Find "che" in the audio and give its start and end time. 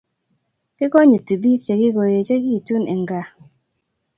1.65-1.73